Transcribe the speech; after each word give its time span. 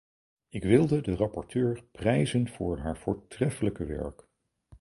Ik 0.49 0.63
wilde 0.63 1.01
de 1.01 1.15
rapporteur 1.15 1.83
prijzen 1.91 2.47
voor 2.49 2.77
haar 2.79 2.97
voortreffelijke 2.97 3.85
werk. 3.85 4.27